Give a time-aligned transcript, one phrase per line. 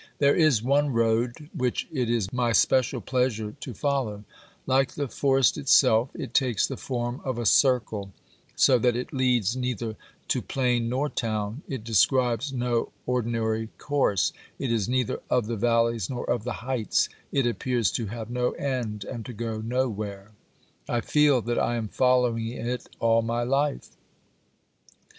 [0.17, 4.23] There is one road which it is my special pleasure to follow;
[4.65, 8.11] like the forest itself, it takes the form of a circle,
[8.55, 9.95] so that it leads neither
[10.29, 16.09] to plain nor town; it describes no ordinary course; it is neither of the valleys
[16.09, 20.31] nor of the heights; it appears to have no end and to go nowhere.
[20.89, 23.89] I feel that I am following it all my life.